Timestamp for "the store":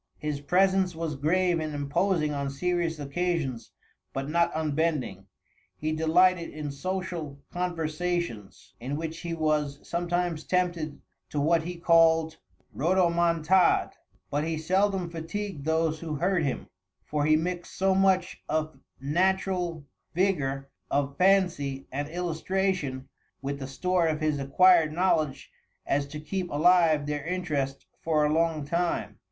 23.59-24.07